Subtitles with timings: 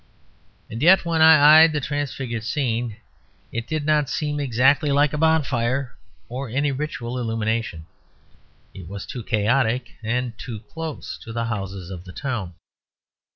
[0.67, 2.97] And yet when I eyed the transfigured scene
[3.51, 5.95] it did not seem exactly like a bonfire
[6.27, 7.85] or any ritual illumination.
[8.73, 12.55] It was too chaotic, and too close to the houses of the town.